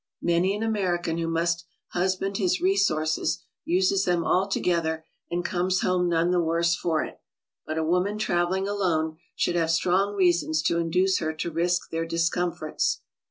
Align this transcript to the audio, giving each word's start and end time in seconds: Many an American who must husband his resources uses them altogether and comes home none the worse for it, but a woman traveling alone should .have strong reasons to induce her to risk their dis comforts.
Many 0.23 0.55
an 0.55 0.63
American 0.63 1.19
who 1.19 1.27
must 1.27 1.63
husband 1.89 2.37
his 2.39 2.59
resources 2.59 3.43
uses 3.65 4.03
them 4.05 4.25
altogether 4.25 5.05
and 5.29 5.45
comes 5.45 5.81
home 5.81 6.09
none 6.09 6.31
the 6.31 6.41
worse 6.41 6.75
for 6.75 7.03
it, 7.03 7.21
but 7.67 7.77
a 7.77 7.83
woman 7.83 8.17
traveling 8.17 8.67
alone 8.67 9.19
should 9.35 9.55
.have 9.55 9.69
strong 9.69 10.15
reasons 10.15 10.63
to 10.63 10.79
induce 10.79 11.19
her 11.19 11.33
to 11.33 11.51
risk 11.51 11.91
their 11.91 12.07
dis 12.07 12.29
comforts. 12.31 13.01